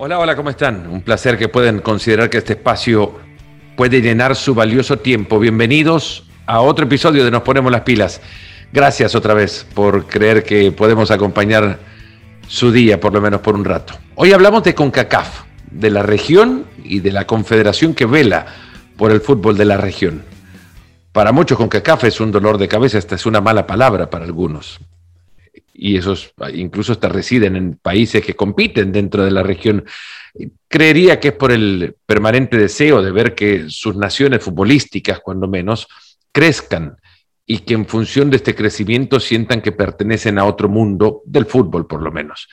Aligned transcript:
Hola, 0.00 0.20
hola, 0.20 0.36
¿cómo 0.36 0.48
están? 0.48 0.86
Un 0.86 1.00
placer 1.00 1.36
que 1.36 1.48
pueden 1.48 1.80
considerar 1.80 2.30
que 2.30 2.38
este 2.38 2.52
espacio 2.52 3.18
puede 3.76 4.00
llenar 4.00 4.36
su 4.36 4.54
valioso 4.54 5.00
tiempo. 5.00 5.40
Bienvenidos 5.40 6.24
a 6.46 6.60
otro 6.60 6.84
episodio 6.84 7.24
de 7.24 7.32
Nos 7.32 7.42
Ponemos 7.42 7.72
las 7.72 7.80
Pilas. 7.80 8.20
Gracias 8.72 9.16
otra 9.16 9.34
vez 9.34 9.66
por 9.74 10.06
creer 10.06 10.44
que 10.44 10.70
podemos 10.70 11.10
acompañar 11.10 11.80
su 12.46 12.70
día, 12.70 13.00
por 13.00 13.12
lo 13.12 13.20
menos 13.20 13.40
por 13.40 13.56
un 13.56 13.64
rato. 13.64 13.94
Hoy 14.14 14.30
hablamos 14.30 14.62
de 14.62 14.76
CONCACAF, 14.76 15.42
de 15.68 15.90
la 15.90 16.04
región 16.04 16.66
y 16.84 17.00
de 17.00 17.10
la 17.10 17.26
confederación 17.26 17.92
que 17.92 18.06
vela 18.06 18.46
por 18.96 19.10
el 19.10 19.20
fútbol 19.20 19.58
de 19.58 19.64
la 19.64 19.78
región. 19.78 20.22
Para 21.10 21.32
muchos 21.32 21.58
CONCACAF 21.58 22.04
es 22.04 22.20
un 22.20 22.30
dolor 22.30 22.58
de 22.58 22.68
cabeza, 22.68 22.98
esta 22.98 23.16
es 23.16 23.26
una 23.26 23.40
mala 23.40 23.66
palabra 23.66 24.08
para 24.08 24.24
algunos 24.24 24.78
y 25.80 25.96
esos 25.96 26.34
incluso 26.54 26.92
hasta 26.92 27.08
residen 27.08 27.54
en 27.54 27.78
países 27.80 28.24
que 28.24 28.34
compiten 28.34 28.90
dentro 28.90 29.24
de 29.24 29.30
la 29.30 29.44
región. 29.44 29.84
Creería 30.66 31.20
que 31.20 31.28
es 31.28 31.34
por 31.34 31.52
el 31.52 31.94
permanente 32.04 32.58
deseo 32.58 33.00
de 33.00 33.12
ver 33.12 33.36
que 33.36 33.66
sus 33.68 33.94
naciones 33.94 34.42
futbolísticas, 34.42 35.20
cuando 35.20 35.46
menos, 35.46 35.86
crezcan 36.32 36.96
y 37.46 37.60
que 37.60 37.74
en 37.74 37.86
función 37.86 38.28
de 38.28 38.38
este 38.38 38.56
crecimiento 38.56 39.20
sientan 39.20 39.62
que 39.62 39.70
pertenecen 39.70 40.40
a 40.40 40.46
otro 40.46 40.68
mundo, 40.68 41.22
del 41.24 41.46
fútbol 41.46 41.86
por 41.86 42.02
lo 42.02 42.10
menos. 42.10 42.48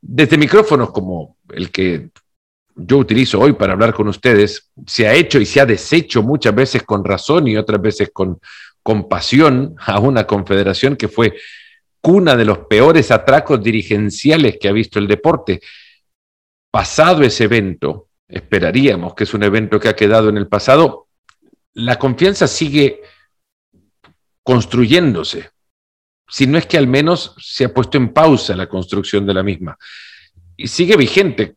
Desde 0.00 0.38
micrófonos 0.38 0.92
como 0.92 1.36
el 1.50 1.72
que 1.72 2.10
yo 2.76 2.98
utilizo 2.98 3.40
hoy 3.40 3.54
para 3.54 3.72
hablar 3.72 3.92
con 3.92 4.06
ustedes, 4.06 4.70
se 4.86 5.08
ha 5.08 5.14
hecho 5.14 5.40
y 5.40 5.46
se 5.46 5.60
ha 5.60 5.66
deshecho 5.66 6.22
muchas 6.22 6.54
veces 6.54 6.84
con 6.84 7.04
razón 7.04 7.48
y 7.48 7.56
otras 7.56 7.82
veces 7.82 8.10
con 8.12 8.38
compasión 8.84 9.74
a 9.84 9.98
una 9.98 10.28
confederación 10.28 10.94
que 10.94 11.08
fue 11.08 11.34
cuna 12.08 12.36
de 12.36 12.46
los 12.46 12.60
peores 12.60 13.10
atracos 13.10 13.62
dirigenciales 13.62 14.56
que 14.58 14.66
ha 14.66 14.72
visto 14.72 14.98
el 14.98 15.06
deporte. 15.06 15.60
Pasado 16.70 17.22
ese 17.22 17.44
evento, 17.44 18.08
esperaríamos 18.26 19.14
que 19.14 19.24
es 19.24 19.34
un 19.34 19.42
evento 19.42 19.78
que 19.78 19.90
ha 19.90 19.94
quedado 19.94 20.30
en 20.30 20.38
el 20.38 20.48
pasado, 20.48 21.08
la 21.74 21.98
confianza 21.98 22.46
sigue 22.46 23.02
construyéndose, 24.42 25.50
si 26.26 26.46
no 26.46 26.56
es 26.56 26.64
que 26.64 26.78
al 26.78 26.86
menos 26.86 27.34
se 27.36 27.66
ha 27.66 27.74
puesto 27.74 27.98
en 27.98 28.14
pausa 28.14 28.56
la 28.56 28.70
construcción 28.70 29.26
de 29.26 29.34
la 29.34 29.42
misma. 29.42 29.76
Y 30.56 30.68
sigue 30.68 30.96
vigente, 30.96 31.56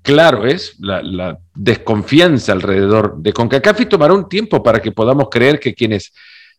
claro 0.00 0.46
es, 0.46 0.76
la, 0.78 1.38
desconfianza 1.54 2.52
alrededor 2.52 3.18
de 3.18 3.34
CONCACAF 3.34 3.82
y 3.82 3.84
tomará 3.84 4.14
un 4.14 4.30
tiempo 4.30 4.62
para 4.62 4.80
que 4.80 4.92
podamos 4.92 5.28
creer 5.28 5.60
que 5.60 5.74
quienes 5.74 6.14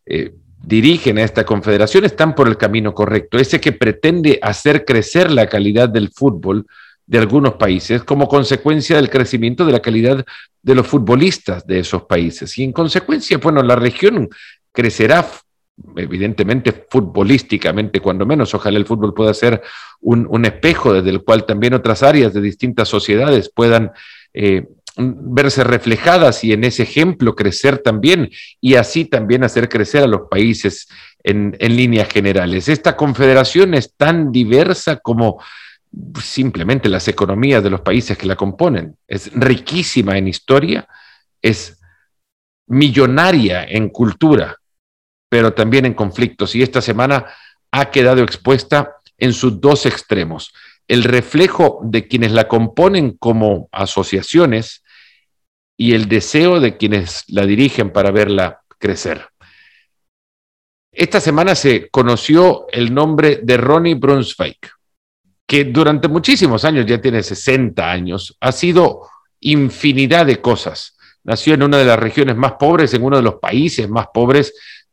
eh, 0.06 0.32
dirigen 0.62 1.18
a 1.18 1.24
esta 1.24 1.44
confederación 1.44 2.04
están 2.04 2.34
por 2.34 2.48
el 2.48 2.56
camino 2.56 2.94
correcto, 2.94 3.38
ese 3.38 3.60
que 3.60 3.72
pretende 3.72 4.38
hacer 4.42 4.84
crecer 4.84 5.30
la 5.30 5.48
calidad 5.48 5.88
del 5.88 6.10
fútbol 6.10 6.66
de 7.06 7.18
algunos 7.18 7.54
países 7.54 8.04
como 8.04 8.28
consecuencia 8.28 8.96
del 8.96 9.10
crecimiento 9.10 9.66
de 9.66 9.72
la 9.72 9.82
calidad 9.82 10.24
de 10.62 10.74
los 10.74 10.86
futbolistas 10.86 11.66
de 11.66 11.80
esos 11.80 12.04
países. 12.04 12.56
Y 12.58 12.64
en 12.64 12.72
consecuencia, 12.72 13.38
bueno, 13.38 13.62
la 13.62 13.76
región 13.76 14.28
crecerá 14.70 15.26
evidentemente 15.96 16.86
futbolísticamente, 16.88 18.00
cuando 18.00 18.24
menos. 18.24 18.54
Ojalá 18.54 18.78
el 18.78 18.86
fútbol 18.86 19.14
pueda 19.14 19.34
ser 19.34 19.62
un, 20.00 20.44
espejo 20.44 20.92
desde 20.92 21.10
el 21.10 21.22
cual 21.22 21.44
también 21.44 21.74
otras 21.74 22.02
áreas 22.02 22.32
de 22.32 22.40
distintas 22.40 22.88
sociedades 22.88 23.50
puedan 23.52 23.90
eh, 24.32 24.66
verse 24.96 25.64
reflejadas 25.64 26.44
y 26.44 26.52
en 26.52 26.64
ese 26.64 26.82
ejemplo 26.82 27.34
crecer 27.34 27.78
también 27.78 28.30
y 28.60 28.74
así 28.74 29.04
también 29.04 29.44
hacer 29.44 29.68
crecer 29.68 30.02
a 30.02 30.06
los 30.06 30.22
países 30.30 30.88
en, 31.22 31.56
líneas 31.58 32.08
generales. 32.08 32.68
Esta 32.68 32.96
confederación 32.96 33.74
es 33.74 33.94
tan 33.96 34.32
diversa 34.32 34.96
como 34.96 35.42
simplemente 36.22 36.88
las 36.88 37.08
economías 37.08 37.62
de 37.62 37.70
los 37.70 37.80
países 37.80 38.16
que 38.18 38.26
la 38.26 38.36
componen. 38.36 38.96
Es 39.06 39.30
riquísima 39.34 40.18
en 40.18 40.28
historia, 40.28 40.86
es 41.40 41.80
millonaria 42.66 43.64
en 43.64 43.88
cultura, 43.88 44.56
pero 45.28 45.52
también 45.52 45.86
en 45.86 45.94
conflictos. 45.94 46.54
Y 46.54 46.62
esta 46.62 46.80
semana 46.80 47.26
ha 47.70 47.90
quedado 47.90 48.22
expuesta 48.22 48.96
en 49.18 49.32
sus 49.32 49.60
dos 49.60 49.86
extremos. 49.86 50.52
El 50.92 51.04
reflejo 51.04 51.80
de 51.84 52.06
quienes 52.06 52.32
la 52.32 52.48
componen 52.48 53.16
como 53.16 53.70
asociaciones 53.72 54.84
y 55.74 55.94
el 55.94 56.06
deseo 56.06 56.60
de 56.60 56.76
quienes 56.76 57.24
la 57.28 57.46
dirigen 57.46 57.94
para 57.94 58.10
verla 58.10 58.60
crecer. 58.76 59.24
Esta 60.92 61.18
semana 61.18 61.54
se 61.54 61.88
conoció 61.88 62.66
el 62.70 62.92
nombre 62.92 63.40
de 63.42 63.56
Ronnie 63.56 63.94
Brunswick, 63.94 64.70
que 65.46 65.64
durante 65.64 66.08
muchísimos 66.08 66.62
años, 66.66 66.84
ya 66.84 67.00
tiene 67.00 67.22
60 67.22 67.90
años, 67.90 68.36
ha 68.38 68.52
sido 68.52 69.08
infinidad 69.40 70.26
de 70.26 70.42
cosas. 70.42 70.98
Nació 71.24 71.54
en 71.54 71.62
una 71.62 71.78
de 71.78 71.86
las 71.86 71.98
regiones 71.98 72.36
más 72.36 72.52
pobres, 72.60 72.92
en 72.92 73.02
uno 73.02 73.16
de 73.16 73.22
los 73.22 73.36
países 73.36 73.88
más 73.88 74.08
pobres 74.12 74.52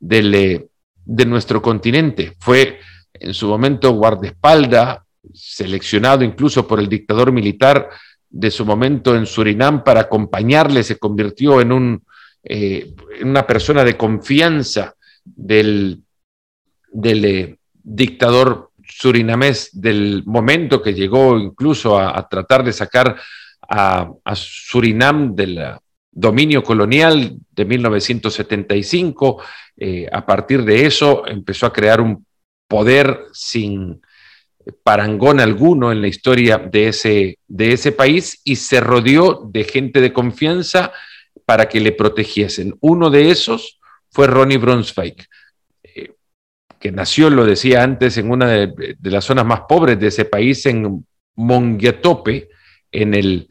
eh, 0.09 0.65
de 0.95 1.25
nuestro 1.25 1.61
continente. 1.61 2.38
Fue 2.39 2.79
en 3.11 3.33
su 3.33 3.49
momento 3.49 3.91
guardaespalda, 3.91 5.05
seleccionado 5.34 6.24
incluso 6.24 6.68
por 6.68 6.80
el 6.80 6.90
dictador 6.90 7.31
militar 7.31 7.90
de 8.30 8.52
su 8.52 8.66
momento 8.66 9.16
en 9.16 9.25
Surinam 9.25 9.84
para 9.84 10.02
acompañarle, 10.02 10.84
se 10.84 10.97
convirtió 10.97 11.62
en, 11.62 12.02
eh, 12.44 12.94
una 13.22 13.46
persona 13.46 13.84
de 13.84 13.97
confianza 13.97 14.94
del, 15.24 16.02
del 16.91 17.25
eh, 17.25 17.59
dictador 17.74 18.69
surinamés 18.90 19.69
del 19.74 20.24
momento 20.25 20.81
que 20.81 20.94
llegó 20.94 21.38
incluso 21.38 22.00
a, 22.00 22.28
tratar 22.28 22.63
de 22.63 22.74
sacar 22.74 23.16
a, 23.62 24.12
Surinam 24.34 25.36
del 25.36 25.59
dominio 26.12 26.63
colonial 26.63 27.38
de 27.51 27.66
1975. 27.66 29.41
Eh, 29.78 30.07
a 30.12 30.25
partir 30.25 30.63
de 30.63 30.86
eso 30.86 31.25
empezó 31.28 31.68
a 31.68 31.74
crear 31.74 32.01
un 32.01 32.25
poder 32.68 33.25
sin 33.31 34.01
parangón 34.83 35.39
alguno 35.39 35.91
en 35.91 36.01
la 36.01 36.07
historia 36.07 36.57
de 36.57 36.89
ese, 36.89 37.39
de 37.47 37.73
ese 37.73 37.91
país 37.91 38.41
y 38.43 38.55
se 38.55 38.79
rodeó 38.79 39.49
de 39.51 39.63
gente 39.63 40.01
de 40.01 40.13
confianza 40.13 40.91
para 41.45 41.67
que 41.67 41.79
le 41.79 41.91
protegiesen. 41.91 42.75
Uno 42.81 43.09
de 43.09 43.31
esos 43.31 43.79
fue 44.11 44.27
Ronnie 44.27 44.57
Brunswick, 44.57 45.27
eh, 45.83 46.13
que 46.79 46.91
nació, 46.91 47.29
lo 47.29 47.45
decía 47.45 47.83
antes, 47.83 48.17
en 48.17 48.31
una 48.31 48.47
de, 48.47 48.97
las 49.01 49.25
zonas 49.25 49.45
más 49.45 49.61
pobres 49.67 49.99
de 49.99 50.07
ese 50.07 50.25
país, 50.25 50.65
en 50.65 51.05
Monguiatope, 51.35 52.49
en 52.91 53.13
el 53.13 53.49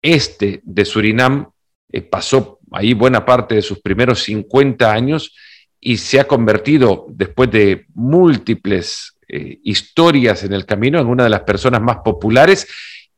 este 0.00 0.60
de 0.64 0.84
Surinam. 0.84 1.48
Eh, 1.90 2.02
pasó 2.02 2.58
ahí 2.72 2.94
buena 2.94 3.24
parte 3.24 3.54
de 3.54 3.62
sus 3.62 3.80
primeros 3.80 4.22
50 4.22 4.92
años 4.92 5.34
y 5.80 5.96
se 5.96 6.20
ha 6.20 6.24
convertido, 6.24 7.06
después 7.10 7.50
de 7.50 7.86
múltiples 7.94 9.11
eh, 9.34 9.60
historias 9.64 10.44
en 10.44 10.52
el 10.52 10.66
camino, 10.66 11.00
en 11.00 11.06
una 11.06 11.24
de 11.24 11.30
las 11.30 11.40
personas 11.40 11.80
más 11.80 12.00
populares 12.04 12.68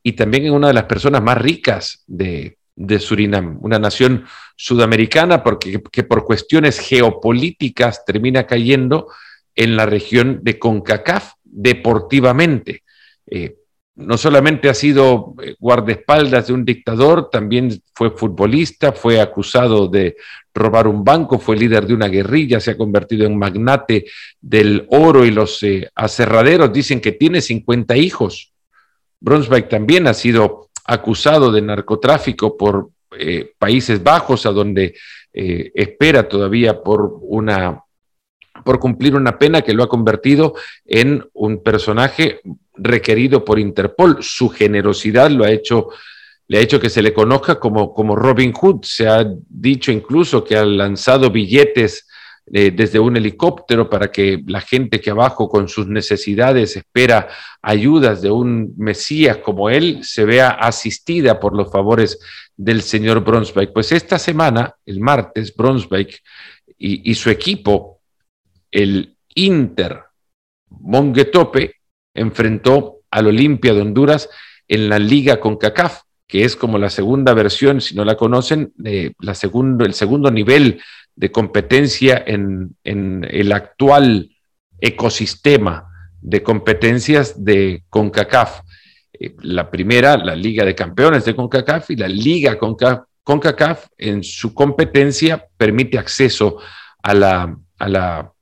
y 0.01 0.13
también 0.13 0.47
en 0.47 0.53
una 0.53 0.69
de 0.69 0.75
las 0.75 0.85
personas 0.85 1.21
más 1.21 1.37
ricas 1.37 2.05
de, 2.07 2.57
Surinam, 3.01 3.59
una 3.63 3.81
nación 3.81 4.25
sudamericana 4.55 5.43
porque, 5.43 5.83
que 5.91 6.05
por 6.05 6.25
cuestiones 6.25 6.79
geopolíticas 6.79 8.05
termina 8.05 8.47
cayendo 8.47 9.09
en 9.57 9.77
la 9.77 9.87
región 9.87 10.39
de 10.43 10.57
CONCACAF 10.57 11.33
deportivamente. 11.43 12.85
Eh, 13.27 13.57
no 13.97 14.19
solamente 14.19 14.69
ha 14.69 14.75
sido 14.75 15.35
eh, 15.41 15.55
guardaespaldas 15.59 16.49
de 16.49 16.53
un 16.53 16.65
dictador, 16.65 17.31
también 17.31 17.81
fue 17.95 18.11
futbolista, 18.11 18.93
fue 18.93 19.21
acusado 19.21 19.87
de 19.87 20.17
robar 20.53 20.89
un 20.89 21.05
banco, 21.05 21.39
fue 21.39 21.57
líder 21.57 21.87
de 21.87 21.95
una 21.95 22.09
guerrilla, 22.09 22.61
se 22.61 22.73
ha 22.73 22.77
convertido 22.77 23.27
en 23.27 23.39
magnate 23.39 24.07
del 24.41 24.87
oro 24.91 25.25
y 25.25 25.31
los 25.31 25.63
eh, 25.63 25.89
aserraderos. 25.95 26.73
Dicen 26.73 27.01
que 27.01 27.13
tiene 27.13 27.41
50 27.41 27.97
hijos. 27.97 28.53
Brunswick 29.21 29.69
también 29.69 30.09
ha 30.09 30.15
sido 30.15 30.71
acusado 30.85 31.53
de 31.53 31.63
narcotráfico 31.63 32.57
por 32.57 32.91
eh, 33.17 33.53
Países 33.59 34.03
Bajos, 34.03 34.45
a 34.47 34.51
donde 34.51 34.95
espera 35.37 36.29
todavía 36.29 36.81
por 36.81 37.19
una 37.23 37.83
por 38.65 38.79
cumplir 38.79 39.17
una 39.17 39.37
pena 39.37 39.63
que 39.63 39.73
lo 39.73 39.83
ha 39.83 39.89
convertido 39.89 40.55
en 40.85 41.27
un 41.33 41.61
personaje 41.61 42.41
requerido 42.75 43.45
por 43.45 43.59
Interpol. 43.59 44.19
Su 44.21 44.49
generosidad 44.49 45.31
lo 45.31 45.45
ha 45.45 45.51
hecho, 45.51 45.89
le 46.49 46.59
ha 46.59 46.61
hecho 46.61 46.81
que 46.81 46.91
se 46.91 47.03
le 47.03 47.13
conozca 47.15 47.59
como, 47.59 47.93
como 47.93 48.17
Robin 48.17 48.53
Hood. 48.53 48.85
Se 48.85 49.09
ha 49.09 49.27
dicho 49.49 49.93
incluso 49.93 50.45
que 50.45 50.57
ha 50.57 50.65
lanzado 50.65 51.31
billetes 51.31 52.07
eh, 52.53 52.73
desde 52.73 52.99
un 52.99 53.17
helicóptero 53.17 53.89
para 53.89 54.13
que 54.13 54.43
la 54.47 54.61
gente 54.61 55.01
que 55.01 55.09
abajo 55.09 55.49
con 55.49 55.67
sus 55.67 55.87
necesidades 55.87 56.77
espera 56.77 57.29
ayudas 57.63 58.21
de 58.21 58.31
un 58.31 58.75
Mesías 58.77 59.39
como 59.39 59.71
él 59.71 60.01
se 60.03 60.27
vea 60.27 60.51
asistida 60.51 61.41
por 61.41 61.57
los 61.57 61.73
favores 61.73 62.19
del 62.55 62.83
señor 62.83 63.25
Brunswick. 63.25 63.73
Pues 63.73 63.93
esta 63.93 64.19
semana, 64.19 64.75
el 64.85 65.01
martes, 65.01 65.55
Brunswick 65.57 66.23
y, 66.77 67.15
su 67.15 67.31
equipo, 67.31 68.01
el 68.71 69.17
Inter 69.35 70.03
Monguetope, 70.69 71.77
enfrentó 72.15 73.01
al 73.11 73.27
Olimpia 73.27 73.75
de 73.75 73.83
Honduras 73.83 74.29
en 74.69 74.89
la 74.89 74.99
liga 74.99 75.41
CONCACAF, 75.41 76.03
que 76.27 76.45
es 76.45 76.57
como 76.57 76.79
la 76.79 76.91
segunda 76.91 77.35
versión, 77.35 77.81
si 77.81 77.95
no 77.95 78.05
la 78.05 78.17
conocen, 78.17 78.73
la 79.21 79.35
segundo, 79.35 79.85
el 79.85 79.95
segundo 79.95 80.31
nivel 80.31 80.81
de 81.15 81.31
competencia 81.31 82.23
en, 82.27 82.77
en 82.83 83.27
el 83.31 83.53
actual 83.53 84.31
ecosistema 84.81 85.87
de 86.21 86.43
competencias 86.43 87.45
de 87.45 87.85
CONCACAF. 87.91 88.61
Eh, 89.13 89.37
la 89.43 89.71
primera, 89.71 90.17
la 90.17 90.35
Liga 90.35 90.65
de 90.65 90.75
Campeones 90.75 91.25
de 91.25 91.37
CONCACAF 91.37 91.91
y 91.91 91.97
la 91.97 92.09
Liga 92.09 92.59
CONCACAF 92.59 93.87
en 93.99 94.25
su 94.25 94.55
competencia 94.55 95.47
permite 95.57 95.99
acceso 95.99 96.59
a 97.03 97.15
la, 97.15 97.57
a 97.79 97.89
la 97.89 98.33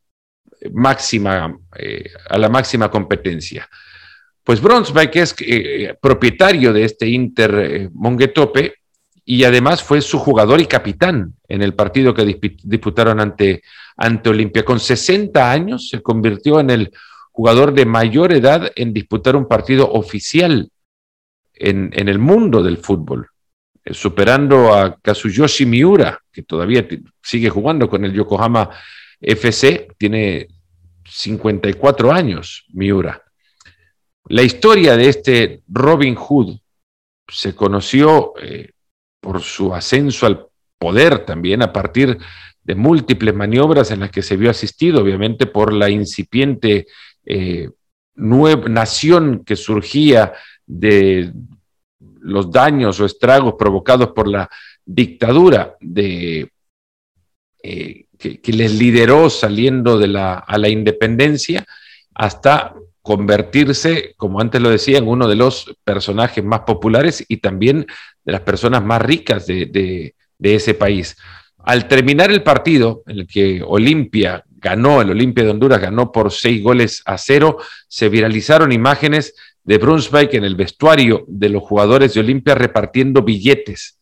máxima, 0.72 1.56
eh, 1.76 2.10
a 2.28 2.38
la 2.38 2.48
máxima 2.48 2.90
competencia. 2.90 3.68
Pues 4.44 4.60
Bronsbeck 4.60 5.16
es 5.16 5.34
eh, 5.40 5.94
propietario 6.00 6.72
de 6.72 6.84
este 6.84 7.08
Inter 7.08 7.90
Monguetope 7.92 8.74
y 9.24 9.44
además 9.44 9.82
fue 9.82 10.00
su 10.00 10.18
jugador 10.18 10.60
y 10.60 10.66
capitán 10.66 11.34
en 11.48 11.62
el 11.62 11.74
partido 11.74 12.12
que 12.12 12.24
disputaron 12.64 13.20
ante, 13.20 13.62
ante 13.96 14.30
Olimpia. 14.30 14.64
Con 14.64 14.80
60 14.80 15.50
años 15.50 15.88
se 15.88 16.02
convirtió 16.02 16.58
en 16.58 16.70
el 16.70 16.92
jugador 17.30 17.72
de 17.72 17.86
mayor 17.86 18.32
edad 18.32 18.70
en 18.76 18.92
disputar 18.92 19.36
un 19.36 19.48
partido 19.48 19.90
oficial 19.90 20.70
en, 21.54 22.08
el 22.08 22.18
mundo 22.18 22.62
del 22.62 22.78
fútbol, 22.78 23.28
eh, 23.84 23.94
superando 23.94 24.74
a 24.74 24.96
Kazuyoshi 25.00 25.64
Miura, 25.64 26.18
que 26.32 26.42
todavía 26.42 26.86
sigue 27.22 27.48
jugando 27.48 27.88
con 27.88 28.04
el 28.04 28.12
Yokohama 28.12 28.70
FC, 29.22 29.88
tiene 29.96 30.48
54 31.04 32.12
años 32.12 32.66
Miura. 32.72 33.22
La 34.26 34.42
historia 34.42 34.96
de 34.96 35.08
este 35.08 35.62
Robin 35.68 36.14
Hood 36.14 36.58
se 37.28 37.54
conoció 37.54 38.34
eh, 38.40 38.72
por 39.20 39.40
su 39.40 39.74
ascenso 39.74 40.26
al 40.26 40.46
poder 40.78 41.24
también 41.24 41.62
a 41.62 41.72
partir 41.72 42.18
de 42.64 42.74
múltiples 42.74 43.34
maniobras 43.34 43.90
en 43.90 44.00
las 44.00 44.10
que 44.10 44.22
se 44.22 44.36
vio 44.36 44.50
asistido, 44.50 45.02
obviamente, 45.02 45.46
por 45.46 45.72
la 45.72 45.90
incipiente 45.90 46.86
eh, 47.24 47.70
nación 48.14 49.44
que 49.44 49.56
surgía 49.56 50.32
de 50.66 51.32
los 52.20 52.50
daños 52.50 53.00
o 53.00 53.06
estragos 53.06 53.54
provocados 53.58 54.10
por 54.10 54.28
la 54.28 54.48
dictadura 54.84 55.76
de, 55.80 56.50
eh, 57.62 58.06
que, 58.22 58.52
les 58.52 58.74
lideró 58.78 59.28
saliendo 59.30 59.98
de 59.98 60.08
la, 60.08 60.34
a 60.34 60.58
la 60.58 60.68
independencia 60.68 61.66
hasta 62.14 62.74
convertirse, 63.02 64.14
como 64.16 64.40
antes 64.40 64.62
lo 64.62 64.70
decía, 64.70 64.98
en 64.98 65.08
uno 65.08 65.26
de 65.28 65.36
los 65.36 65.74
personajes 65.84 66.44
más 66.44 66.60
populares 66.60 67.24
y 67.28 67.38
también 67.38 67.86
de 68.24 68.32
las 68.32 68.42
personas 68.42 68.84
más 68.84 69.02
ricas 69.02 69.46
de, 69.46 70.14
de 70.38 70.54
ese 70.54 70.74
país. 70.74 71.16
Al 71.64 71.86
terminar 71.88 72.30
el 72.30 72.42
partido, 72.42 73.02
en 73.06 73.20
el 73.20 73.26
que 73.26 73.62
Olimpia 73.64 74.44
ganó, 74.48 75.00
el 75.00 75.10
Olimpia 75.10 75.44
de 75.44 75.50
Honduras 75.50 75.80
ganó 75.80 76.10
por 76.10 76.32
seis 76.32 76.62
goles 76.62 77.02
a 77.04 77.18
cero. 77.18 77.58
Se 77.88 78.08
viralizaron 78.08 78.72
imágenes 78.72 79.34
de 79.64 79.78
Brunswick 79.78 80.34
en 80.34 80.44
el 80.44 80.56
vestuario 80.56 81.24
de 81.28 81.48
los 81.48 81.62
jugadores 81.62 82.14
de 82.14 82.20
Olimpia 82.20 82.54
repartiendo 82.54 83.22
billetes. 83.22 83.98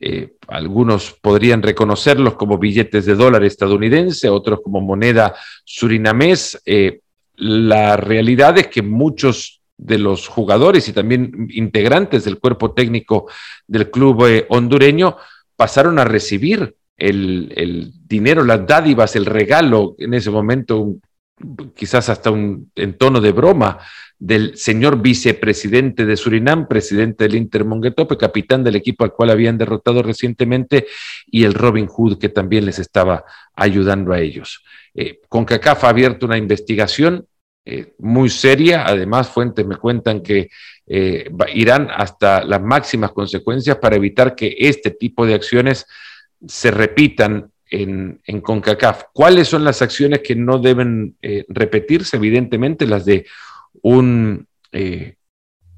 Eh, 0.00 0.34
algunos 0.48 1.12
podrían 1.20 1.62
reconocerlos 1.62 2.34
como 2.34 2.58
billetes 2.58 3.06
de 3.06 3.14
dólar 3.14 3.44
estadounidense, 3.44 4.28
otros 4.28 4.60
como 4.62 4.80
moneda 4.80 5.34
surinamés. 5.64 6.60
Eh, 6.66 7.00
la 7.36 7.96
realidad 7.96 8.58
es 8.58 8.68
que 8.68 8.82
muchos 8.82 9.60
de 9.76 9.98
los 9.98 10.28
jugadores 10.28 10.88
y 10.88 10.92
también 10.92 11.48
integrantes 11.50 12.24
del 12.24 12.38
cuerpo 12.38 12.72
técnico 12.72 13.28
del 13.66 13.90
club 13.90 14.26
eh, 14.26 14.46
hondureño 14.48 15.16
pasaron 15.56 15.98
a 15.98 16.04
recibir 16.04 16.76
el, 16.96 17.92
dinero, 18.06 18.44
las 18.44 18.66
dádivas, 18.66 19.16
el 19.16 19.26
regalo, 19.26 19.96
en 19.98 20.14
ese 20.14 20.30
momento 20.30 20.94
quizás 21.74 22.08
hasta 22.08 22.30
un, 22.30 22.70
en 22.74 22.96
tono 22.96 23.20
de 23.20 23.32
broma, 23.32 23.78
del 24.18 24.56
señor 24.56 25.02
vicepresidente 25.02 26.06
de 26.06 26.16
Surinam, 26.16 26.68
presidente 26.68 27.24
del 27.24 27.34
Inter 27.34 27.64
Monguetope, 27.64 28.16
capitán 28.16 28.62
del 28.64 28.76
equipo 28.76 29.04
al 29.04 29.12
cual 29.12 29.30
habían 29.30 29.58
derrotado 29.58 30.02
recientemente, 30.02 30.86
y 31.26 31.44
el 31.44 31.54
Robin 31.54 31.86
Hood 31.86 32.18
que 32.18 32.28
también 32.28 32.64
les 32.64 32.78
estaba 32.78 33.24
ayudando 33.54 34.12
a 34.12 34.20
ellos. 34.20 34.62
Eh, 34.94 35.20
CONCACAF 35.28 35.84
ha 35.84 35.88
abierto 35.88 36.26
una 36.26 36.38
investigación 36.38 37.26
eh, 37.66 37.94
muy 37.98 38.28
seria, 38.28 38.86
además 38.86 39.28
fuentes 39.28 39.66
me 39.66 39.76
cuentan 39.76 40.20
que 40.22 40.50
eh, 40.86 41.30
irán 41.54 41.88
hasta 41.90 42.44
las 42.44 42.60
máximas 42.60 43.12
consecuencias 43.12 43.78
para 43.78 43.96
evitar 43.96 44.34
que 44.34 44.54
este 44.58 44.90
tipo 44.90 45.26
de 45.26 45.34
acciones 45.34 45.86
se 46.46 46.70
repitan 46.70 47.50
en, 47.82 48.40
CONCACAF. 48.40 49.04
¿Cuáles 49.12 49.48
son 49.48 49.64
las 49.64 49.82
acciones 49.82 50.20
que 50.20 50.36
no 50.36 50.58
deben 50.58 51.16
eh, 51.22 51.44
repetirse? 51.48 52.16
Evidentemente 52.16 52.86
las 52.86 53.04
de 53.04 53.26
un 53.82 54.46
eh, 54.72 55.16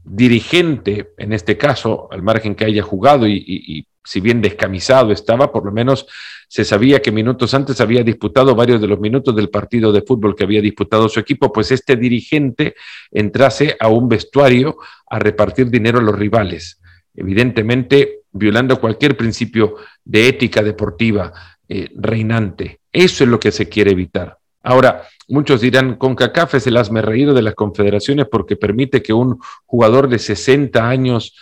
dirigente, 0.04 1.12
en 1.16 1.32
este 1.32 1.56
caso, 1.56 2.08
al 2.10 2.22
margen 2.22 2.54
que 2.54 2.64
haya 2.64 2.82
jugado 2.82 3.26
y, 3.26 3.86
si 4.04 4.20
bien 4.20 4.40
descamisado 4.40 5.10
estaba, 5.10 5.50
por 5.50 5.64
lo 5.64 5.72
menos 5.72 6.06
se 6.46 6.64
sabía 6.64 7.02
que 7.02 7.10
minutos 7.10 7.54
antes 7.54 7.80
había 7.80 8.04
disputado 8.04 8.54
varios 8.54 8.80
de 8.80 8.86
los 8.86 9.00
minutos 9.00 9.34
del 9.34 9.50
partido 9.50 9.90
de 9.90 10.02
fútbol 10.02 10.36
que 10.36 10.44
había 10.44 10.60
disputado 10.60 11.08
su 11.08 11.18
equipo, 11.18 11.52
pues 11.52 11.72
este 11.72 11.96
dirigente 11.96 12.76
entrase 13.10 13.76
a 13.80 13.88
un 13.88 14.08
vestuario 14.08 14.76
a 15.10 15.18
repartir 15.18 15.70
dinero 15.70 15.98
a 15.98 16.02
los 16.02 16.16
rivales. 16.16 16.80
Evidentemente, 17.16 18.20
violando 18.30 18.78
cualquier 18.78 19.16
principio 19.16 19.74
de 20.04 20.28
ética 20.28 20.62
deportiva 20.62 21.32
eh, 21.68 21.90
reinante. 21.96 22.80
Eso 22.92 23.24
es 23.24 23.30
lo 23.30 23.40
que 23.40 23.52
se 23.52 23.68
quiere 23.68 23.90
evitar. 23.90 24.38
Ahora, 24.62 25.02
muchos 25.28 25.60
dirán, 25.60 25.96
con 25.96 26.14
CACAF 26.14 26.54
es 26.54 26.66
el 26.66 26.76
asme 26.76 27.02
reído 27.02 27.34
de 27.34 27.42
las 27.42 27.54
confederaciones 27.54 28.26
porque 28.30 28.56
permite 28.56 29.02
que 29.02 29.12
un 29.12 29.38
jugador 29.64 30.08
de 30.08 30.18
60 30.18 30.88
años 30.88 31.36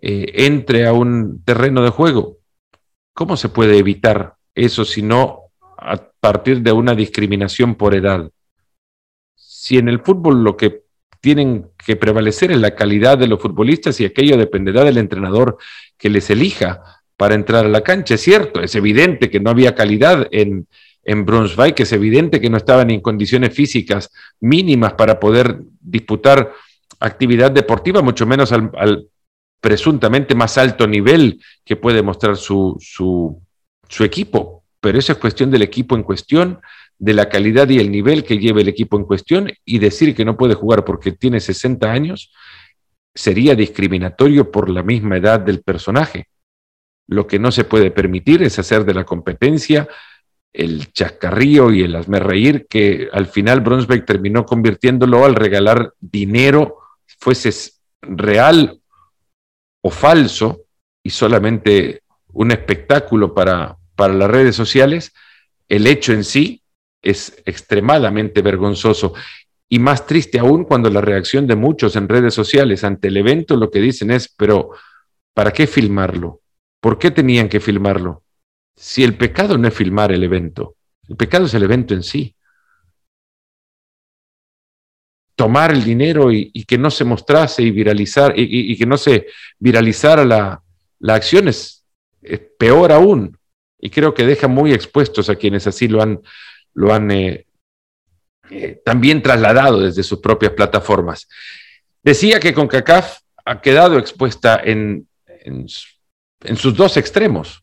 eh, 0.00 0.46
entre 0.46 0.86
a 0.86 0.92
un 0.92 1.42
terreno 1.44 1.82
de 1.82 1.90
juego. 1.90 2.38
¿Cómo 3.14 3.36
se 3.36 3.50
puede 3.50 3.76
evitar 3.76 4.34
eso 4.54 4.84
si 4.84 5.02
no 5.02 5.40
a 5.76 5.96
partir 6.20 6.62
de 6.62 6.72
una 6.72 6.94
discriminación 6.94 7.74
por 7.74 7.94
edad? 7.94 8.30
Si 9.34 9.76
en 9.76 9.88
el 9.88 10.00
fútbol 10.00 10.42
lo 10.42 10.56
que 10.56 10.84
tienen 11.20 11.70
que 11.84 11.96
prevalecer 11.96 12.50
en 12.50 12.62
la 12.62 12.74
calidad 12.74 13.18
de 13.18 13.26
los 13.26 13.40
futbolistas 13.40 14.00
y 14.00 14.06
aquello 14.06 14.36
dependerá 14.38 14.84
del 14.84 14.96
entrenador 14.96 15.58
que 15.98 16.08
les 16.08 16.30
elija 16.30 16.99
para 17.20 17.34
entrar 17.34 17.66
a 17.66 17.68
la 17.68 17.82
cancha. 17.82 18.14
Es 18.14 18.22
cierto, 18.22 18.62
es 18.62 18.74
evidente 18.74 19.28
que 19.28 19.40
no 19.40 19.50
había 19.50 19.74
calidad 19.74 20.26
en, 20.30 20.66
en 21.04 21.26
Brunswick, 21.26 21.78
es 21.80 21.92
evidente 21.92 22.40
que 22.40 22.48
no 22.48 22.56
estaban 22.56 22.88
en 22.90 23.02
condiciones 23.02 23.52
físicas 23.52 24.10
mínimas 24.40 24.94
para 24.94 25.20
poder 25.20 25.60
disputar 25.82 26.50
actividad 26.98 27.50
deportiva, 27.50 28.00
mucho 28.00 28.24
menos 28.24 28.52
al, 28.52 29.06
presuntamente 29.60 30.34
más 30.34 30.56
alto 30.56 30.86
nivel 30.86 31.42
que 31.62 31.76
puede 31.76 32.00
mostrar 32.00 32.38
su, 32.38 32.78
su, 32.80 33.38
su 33.86 34.02
equipo. 34.02 34.64
Pero 34.80 34.98
eso 34.98 35.12
es 35.12 35.18
cuestión 35.18 35.50
del 35.50 35.60
equipo 35.60 35.96
en 35.96 36.04
cuestión, 36.04 36.58
de 36.98 37.12
la 37.12 37.28
calidad 37.28 37.68
y 37.68 37.80
el 37.80 37.90
nivel 37.90 38.24
que 38.24 38.38
lleve 38.38 38.62
el 38.62 38.68
equipo 38.68 38.96
en 38.96 39.04
cuestión 39.04 39.52
y 39.66 39.78
decir 39.78 40.14
que 40.14 40.24
no 40.24 40.38
puede 40.38 40.54
jugar 40.54 40.86
porque 40.86 41.12
tiene 41.12 41.38
60 41.38 41.92
años 41.92 42.32
sería 43.14 43.54
discriminatorio 43.54 44.50
por 44.50 44.70
la 44.70 44.82
misma 44.82 45.18
edad 45.18 45.38
del 45.38 45.60
personaje. 45.60 46.28
Lo 47.10 47.26
que 47.26 47.40
no 47.40 47.50
se 47.50 47.64
puede 47.64 47.90
permitir 47.90 48.40
es 48.44 48.60
hacer 48.60 48.84
de 48.84 48.94
la 48.94 49.04
competencia 49.04 49.88
el 50.52 50.92
chascarrío 50.92 51.72
y 51.72 51.82
el 51.82 51.96
hazme 51.96 52.20
reír 52.20 52.68
que 52.70 53.08
al 53.12 53.26
final 53.26 53.62
Brunsbeck 53.62 54.06
terminó 54.06 54.46
convirtiéndolo 54.46 55.24
al 55.24 55.34
regalar 55.34 55.92
dinero, 55.98 56.78
fuese 57.18 57.72
real 58.00 58.80
o 59.82 59.90
falso, 59.90 60.66
y 61.02 61.10
solamente 61.10 62.02
un 62.32 62.52
espectáculo 62.52 63.34
para, 63.34 63.76
para 63.96 64.14
las 64.14 64.30
redes 64.30 64.54
sociales, 64.54 65.12
el 65.68 65.88
hecho 65.88 66.12
en 66.12 66.22
sí 66.22 66.62
es 67.02 67.42
extremadamente 67.44 68.40
vergonzoso. 68.40 69.14
Y 69.68 69.80
más 69.80 70.06
triste 70.06 70.38
aún 70.38 70.62
cuando 70.62 70.88
la 70.90 71.00
reacción 71.00 71.48
de 71.48 71.56
muchos 71.56 71.96
en 71.96 72.08
redes 72.08 72.34
sociales 72.34 72.84
ante 72.84 73.08
el 73.08 73.16
evento 73.16 73.56
lo 73.56 73.68
que 73.68 73.80
dicen 73.80 74.12
es, 74.12 74.32
pero 74.36 74.70
¿para 75.34 75.52
qué 75.52 75.66
filmarlo? 75.66 76.40
¿Por 76.80 76.98
qué 76.98 77.10
tenían 77.10 77.48
que 77.48 77.60
filmarlo? 77.60 78.22
Si 78.76 79.04
el 79.04 79.16
pecado 79.16 79.58
no 79.58 79.68
es 79.68 79.74
filmar 79.74 80.12
el 80.12 80.24
evento, 80.24 80.76
el 81.08 81.16
pecado 81.16 81.46
es 81.46 81.54
el 81.54 81.62
evento 81.62 81.94
en 81.94 82.02
sí. 82.02 82.34
Tomar 85.36 85.72
el 85.72 85.84
dinero 85.84 86.30
y, 86.32 86.50
que 86.64 86.78
no 86.78 86.90
se 86.90 87.04
mostrase 87.04 87.62
y 87.62 87.70
viralizar, 87.70 88.34
y, 88.36 88.76
que 88.76 88.86
no 88.86 88.96
se 88.96 89.26
viralizara 89.58 90.24
la, 90.24 90.62
la 90.98 91.14
acción 91.14 91.48
es 91.48 91.84
peor 92.58 92.92
aún. 92.92 93.38
Y 93.80 93.90
creo 93.90 94.12
que 94.12 94.26
deja 94.26 94.46
muy 94.46 94.72
expuestos 94.72 95.30
a 95.30 95.36
quienes 95.36 95.66
así 95.66 95.88
lo 95.88 96.02
han, 96.02 96.20
lo 96.74 96.92
han 96.92 97.10
eh, 97.10 97.46
eh, 98.50 98.80
también 98.84 99.22
trasladado 99.22 99.80
desde 99.80 100.02
sus 100.02 100.20
propias 100.20 100.52
plataformas. 100.52 101.28
Decía 102.02 102.40
que 102.40 102.52
CONCACAF 102.52 103.20
ha 103.44 103.60
quedado 103.60 103.98
expuesta 103.98 104.60
en, 104.62 105.08
en, 105.26 105.66
en 106.44 106.56
sus 106.56 106.74
dos 106.74 106.96
extremos. 106.96 107.62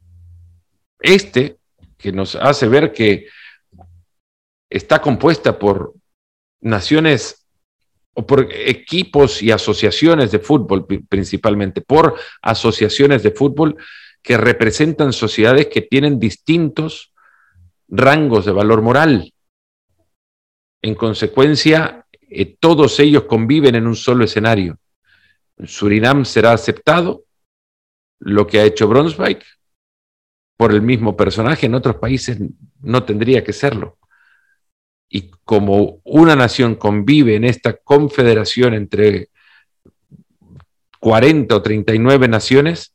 Este, 1.00 1.58
que 1.98 2.12
nos 2.12 2.36
hace 2.36 2.68
ver 2.68 2.92
que 2.92 3.28
está 4.70 5.02
compuesta 5.02 5.58
por 5.58 5.94
naciones 6.62 7.48
o 8.14 8.26
por 8.26 8.48
equipos 8.52 9.42
y 9.44 9.52
asociaciones 9.52 10.32
de 10.32 10.40
fútbol 10.40 10.88
principalmente, 11.08 11.82
por 11.82 12.16
asociaciones 12.42 13.22
de 13.24 13.32
fútbol 13.32 13.78
que 14.24 14.38
representan 14.38 15.14
sociedades 15.14 15.68
que 15.68 15.82
tienen 15.82 16.20
distintos 16.20 17.14
rangos 17.88 18.46
de 18.46 18.52
valor 18.52 18.82
moral. 18.82 19.32
En 20.82 20.96
consecuencia, 20.96 22.06
eh, 22.30 22.58
todos 22.60 23.00
ellos 23.00 23.24
conviven 23.24 23.76
en 23.76 23.88
un 23.88 23.96
solo 23.96 24.26
escenario. 24.26 24.78
En 25.58 25.68
Surinam 25.68 26.26
será 26.26 26.54
aceptado 26.54 27.27
lo 28.20 28.48
que 28.48 28.60
ha 28.60 28.64
hecho 28.64 28.88
Brunswick 28.88 29.44
por 30.58 30.72
el 30.72 30.82
mismo 30.82 31.16
personaje, 31.16 31.68
en 31.68 31.76
otros 31.76 31.98
países 31.98 32.40
no 32.82 33.04
tendría 33.04 33.44
que 33.44 33.54
serlo 33.54 33.98
y 35.10 35.32
como 35.44 36.02
una 36.04 36.36
nación 36.36 36.76
convive 36.76 37.36
en 37.36 37.46
esta 37.46 37.78
confederación 37.78 38.74
entre 38.74 39.30
40 41.00 41.56
o 41.56 41.62
39 41.62 42.28
naciones, 42.28 42.94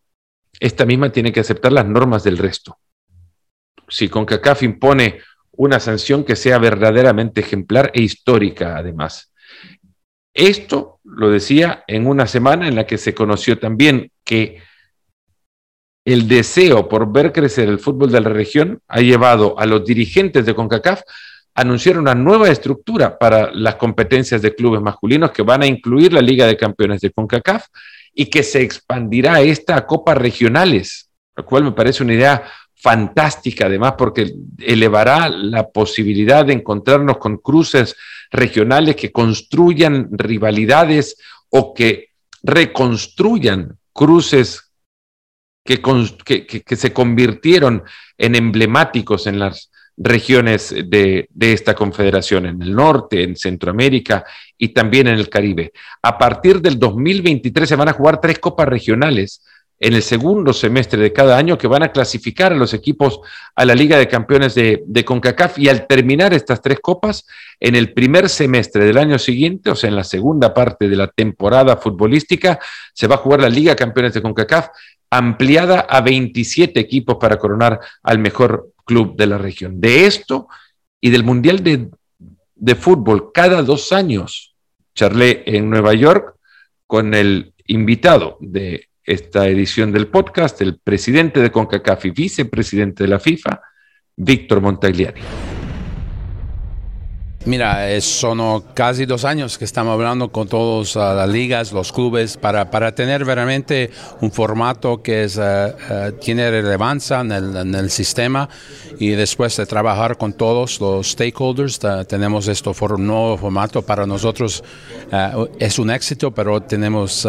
esta 0.60 0.84
misma 0.84 1.10
tiene 1.10 1.32
que 1.32 1.40
aceptar 1.40 1.72
las 1.72 1.86
normas 1.86 2.22
del 2.24 2.38
resto. 2.38 2.78
Si 3.88 4.08
CONCACAF 4.08 4.62
impone 4.62 5.20
una 5.52 5.80
sanción 5.80 6.24
que 6.24 6.36
sea 6.36 6.58
verdaderamente 6.58 7.40
ejemplar 7.40 7.90
e 7.94 8.02
histórica, 8.02 8.76
además. 8.76 9.32
Esto 10.34 11.00
lo 11.04 11.30
decía 11.30 11.84
en 11.86 12.06
una 12.06 12.26
semana 12.26 12.68
en 12.68 12.74
la 12.74 12.86
que 12.86 12.98
se 12.98 13.14
conoció 13.14 13.58
también 13.58 14.10
que 14.24 14.62
el 16.04 16.26
deseo 16.26 16.88
por 16.88 17.12
ver 17.12 17.32
crecer 17.32 17.68
el 17.68 17.78
fútbol 17.78 18.11
de 18.11 18.21
la 18.21 18.30
región 18.30 18.80
ha 18.88 19.00
llevado 19.00 19.59
a 19.59 19.66
los 19.66 19.85
dirigentes 19.85 20.44
de 20.44 20.54
CONCACAF 20.54 21.02
anunciar 21.54 21.99
una 21.99 22.14
nueva 22.14 22.49
estructura 22.49 23.18
para 23.18 23.52
las 23.52 23.76
competencias 23.76 24.42
de 24.42 24.54
clubes 24.54 24.80
masculinos 24.80 25.30
que 25.30 25.42
van 25.42 25.62
a 25.62 25.66
incluir 25.66 26.12
la 26.12 26.23
Liga 26.23 26.47
de 26.47 26.56
Campeones 26.56 27.00
de 27.02 27.11
CONCACAF 27.11 27.66
y 28.14 28.26
que 28.26 28.42
se 28.42 28.62
expandirá 28.62 29.40
esta 29.40 29.76
a 29.76 29.87
copas 29.87 30.18
regionales, 30.18 31.11
lo 31.37 31.44
cual 31.44 31.64
me 31.64 31.73
parece 31.73 32.02
una 32.02 32.14
idea 32.14 32.42
fantástica 32.75 33.66
además 33.66 33.94
porque 33.97 34.35
elevará 34.59 35.28
la 35.28 35.68
posibilidad 35.68 36.44
de 36.44 36.54
encontrarnos 36.54 37.18
con 37.18 37.37
cruces 37.37 37.94
regionales 38.30 38.97
que 38.97 39.12
construyan 39.12 40.09
rivalidades 40.11 41.16
o 41.49 41.73
que 41.73 42.09
reconstruyan 42.42 43.78
cruces 43.92 44.71
que, 45.64 46.76
se 46.76 46.92
convirtieron 46.92 47.83
en 48.19 48.35
emblemáticos 48.35 49.26
en 49.26 49.38
las 49.38 49.71
regiones 49.97 50.75
de, 50.87 51.28
esta 51.38 51.75
confederación, 51.75 52.47
en 52.47 52.62
el 52.62 52.75
norte, 52.75 53.23
en 53.23 53.37
Centroamérica 53.37 54.25
y 54.59 54.69
también 54.69 55.07
en 55.07 55.14
el 55.14 55.28
Caribe. 55.28 55.73
A 56.02 56.19
partir 56.19 56.61
del 56.61 56.78
2023 56.78 57.69
se 57.69 57.76
van 57.76 57.88
a 57.88 57.92
jugar 57.92 58.21
tres 58.21 58.38
copas 58.38 58.69
regionales 58.69 59.42
en 59.78 59.95
el 59.95 60.02
segundo 60.02 60.52
semestre 60.52 61.02
de 61.02 61.12
cada 61.12 61.37
año 61.37 61.59
que 61.59 61.66
van 61.66 61.83
a 61.83 61.90
clasificar 61.90 62.52
a 62.52 62.57
los 62.57 62.73
equipos 62.73 63.21
a 63.57 63.64
la 63.64 63.75
Liga 63.75 63.99
de 63.99 64.07
Campeones 64.07 64.54
de, 64.54 64.85
de, 64.87 65.04
CONCACAF 65.04 65.59
y 65.59 65.69
al 65.69 65.88
terminar 65.88 66.33
estas 66.33 66.62
tres 66.62 66.78
copas, 66.81 67.26
en 67.59 67.75
el 67.75 67.92
primer 67.92 68.28
semestre 68.28 68.85
del 68.85 68.97
año 68.97 69.19
siguiente, 69.19 69.71
o 69.71 69.75
sea, 69.75 69.90
en 69.90 69.97
la 69.97 70.04
segunda 70.04 70.54
parte 70.54 70.88
de 70.88 70.95
la 70.95 71.09
temporada 71.09 71.76
futbolística, 71.78 72.61
se 72.95 73.09
va 73.09 73.16
a 73.16 73.19
jugar 73.19 73.40
la 73.40 73.49
Liga 73.49 73.73
de 73.73 73.76
Campeones 73.76 74.14
de 74.14 74.23
CONCACAF 74.23 74.69
ampliada 75.12 75.81
a 75.81 76.00
27 76.00 76.81
equipos 76.81 77.19
para 77.21 77.37
coronar 77.37 77.78
al 78.02 78.19
mejor 78.19 78.73
club 78.87 79.14
de 79.14 79.26
la 79.26 79.37
región. 79.37 79.78
De 79.78 80.07
esto 80.07 80.49
y 81.02 81.11
del 81.11 81.23
Mundial 81.23 81.62
de, 81.62 81.90
de 82.54 82.75
Fútbol 82.75 83.31
cada 83.31 83.62
dos 83.62 83.92
años, 83.92 84.54
charlé 84.95 85.42
en 85.45 85.69
Nueva 85.69 85.92
York 85.92 86.37
con 86.87 87.12
el 87.12 87.52
invitado 87.66 88.38
de 88.40 88.88
esta 89.04 89.49
edición 89.49 89.92
del 89.92 90.09
podcast, 90.09 90.62
el 90.62 90.78
presidente 90.78 91.40
de 91.40 91.52
CONCACAF 91.52 92.07
y 92.07 92.11
vicepresidente 92.11 93.04
de 93.04 93.11
la 93.11 93.21
FIFA, 93.21 93.61
Víctor 94.16 94.62
Montagliani. 94.62 95.21
Mira, 97.44 98.00
son 98.00 98.62
casi 98.72 99.04
dos 99.04 99.25
años 99.25 99.58
que 99.58 99.64
estamos 99.64 99.94
hablando 99.94 100.30
con 100.30 100.46
todas 100.46 100.96
ah, 100.96 101.12
las 101.12 101.28
ligas, 101.28 101.72
los 101.72 101.92
clubes, 101.92 102.37
para, 102.37 102.70
para 102.70 102.94
tener 102.94 103.26
realmente 103.26 103.90
un 104.20 104.30
formato 104.30 105.02
que 105.02 105.25
es, 105.25 105.38
eh, 105.38 105.75
eh, 105.90 106.12
tiene 106.20 106.49
relevancia 106.52 107.20
en 107.20 107.32
el, 107.32 107.90
sistema 107.90 108.49
y 109.00 109.08
después 109.11 109.56
de 109.56 109.66
trabajar 109.66 110.16
con 110.16 110.34
todos 110.34 110.80
los 110.80 111.08
stakeholders, 111.11 111.80
tenemos 112.06 112.46
este 112.46 112.70
nuevo 112.99 113.37
formato. 113.37 113.82
Para 113.82 114.06
nosotros 114.06 114.62
eh, 115.11 115.32
es 115.58 115.80
un 115.80 115.90
éxito, 115.90 116.30
pero 116.30 116.61
tenemos 116.62 117.26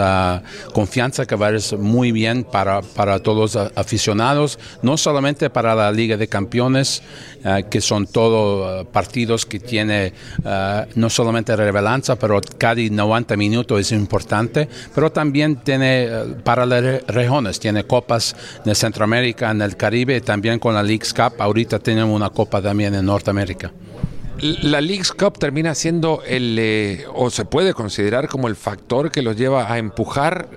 confianza 0.73 1.25
que 1.25 1.35
va 1.35 1.47
a 1.47 1.59
ser 1.59 1.79
muy 1.79 2.11
bien 2.11 2.43
para, 2.43 2.83
para 2.83 3.17
todos 3.17 3.55
los 3.55 3.71
aficionados, 3.75 4.59
no 4.83 4.95
solamente 4.95 5.49
para 5.49 5.73
la 5.73 5.91
Liga 5.91 6.17
de 6.17 6.27
Campeones, 6.27 7.01
que 7.69 7.81
son 7.81 8.05
todos 8.05 8.85
partidos 8.87 9.45
que 9.45 9.59
eh, 10.07 10.85
no 10.95 11.09
solamente 11.09 11.55
relevancia, 11.55 12.15
pero 12.15 12.41
cada 12.57 12.81
90 12.81 13.37
minutos 13.37 13.79
es 13.79 13.91
importante, 13.91 14.67
pero 14.93 15.11
también 15.11 15.57
tiene 15.57 16.05
eh, 16.05 16.25
para 16.43 16.65
las 16.65 17.05
regiones, 17.07 17.59
tiene 17.59 17.83
copas 17.85 18.35
de 18.65 18.75
Centroamérica, 18.75 19.51
en 19.51 19.61
el 19.61 19.77
Caribe, 19.77 20.21
también 20.21 20.59
con 20.59 20.73
la 20.73 20.83
Leagues 20.83 21.13
Cup, 21.13 21.33
ahorita 21.39 21.79
tenemos 21.79 22.15
una 22.15 22.29
copa 22.29 22.61
también 22.61 22.95
en 22.95 23.05
Norteamérica. 23.05 23.71
La 24.63 24.81
Leagues 24.81 25.11
Cup 25.11 25.37
termina 25.37 25.75
siendo 25.75 26.21
el, 26.27 26.57
eh, 26.59 27.05
o 27.13 27.29
se 27.29 27.45
puede 27.45 27.73
considerar 27.73 28.27
como 28.27 28.47
el 28.47 28.55
factor 28.55 29.11
que 29.11 29.21
los 29.21 29.37
lleva 29.37 29.71
a 29.71 29.77
empujar 29.77 30.49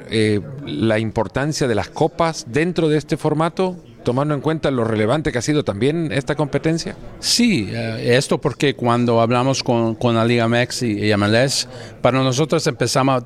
la 0.65 0.99
importancia 0.99 1.69
de 1.69 1.75
las 1.75 1.91
copas 1.91 2.47
dentro 2.49 2.89
de 2.89 2.99
este 2.99 3.17
formato 3.17 3.77
tomando 4.07 4.35
en 4.35 4.41
cuenta 4.41 4.71
lo 4.71 4.85
relevante 4.85 5.33
que 5.33 5.39
ha 5.39 5.43
sido 5.43 5.65
también 5.65 6.13
esta 6.13 6.37
competencia? 6.37 6.95
Sí, 7.19 7.69
eh, 7.73 8.15
esto 8.17 8.41
porque 8.41 8.77
cuando 8.77 9.21
hablamos 9.21 9.65
con, 9.65 9.97
con 9.97 10.15
la 10.15 10.25
Liga 10.25 10.47
MEX 10.47 10.85
y, 10.85 11.13
MLS, 11.17 11.69
para 12.01 12.21
nosotros 12.23 12.65
empezamos, 12.69 13.25